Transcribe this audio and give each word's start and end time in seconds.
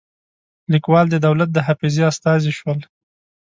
لیکوال 0.71 1.05
د 1.09 1.15
دولت 1.25 1.49
د 1.53 1.57
حافظې 1.67 2.03
استازي 2.11 2.51
شول. 2.59 2.79